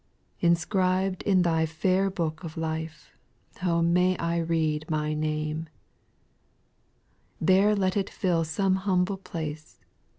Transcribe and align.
4. 0.39 0.47
Inscribed 0.49 1.21
in 1.21 1.43
Thy 1.43 1.63
fair 1.67 2.09
book 2.09 2.43
of 2.43 2.57
life, 2.57 3.13
O 3.63 3.83
may 3.83 4.17
I 4.17 4.39
read 4.39 4.89
my 4.89 5.13
name 5.13 5.67
I 5.67 5.71
There 7.39 7.75
let 7.75 7.95
it 7.95 8.09
fill 8.09 8.43
some 8.43 8.77
humble 8.77 9.17
place. 9.17 9.77